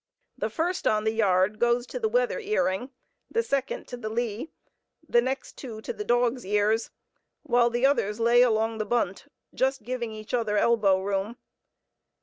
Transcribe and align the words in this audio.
The 0.35 0.49
first 0.49 0.87
on 0.87 1.03
the 1.03 1.13
yard 1.13 1.59
goes 1.59 1.85
to 1.85 1.99
the 1.99 2.09
weather 2.09 2.39
earing, 2.39 2.89
the 3.29 3.43
second 3.43 3.87
to 3.89 3.97
the 3.97 4.09
lee, 4.09 4.39
and 5.05 5.13
the 5.13 5.21
next 5.21 5.57
two 5.59 5.79
to 5.81 5.93
the 5.93 6.03
dog's 6.03 6.43
ears, 6.43 6.89
while 7.43 7.69
the 7.69 7.85
others 7.85 8.19
lay 8.19 8.41
along 8.41 8.79
the 8.79 8.85
bunt, 8.87 9.27
just 9.53 9.83
giving 9.83 10.11
each 10.11 10.33
other 10.33 10.57
elbow 10.57 10.99
room. 10.99 11.37